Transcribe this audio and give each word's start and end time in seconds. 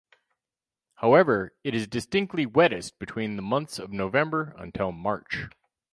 However, 0.95 1.53
it 1.63 1.75
is 1.75 1.85
distinctly 1.87 2.47
wettest 2.47 2.97
between 2.97 3.35
the 3.35 3.43
months 3.43 3.77
of 3.77 3.91
November 3.91 4.55
until 4.57 4.91
March. 4.91 5.43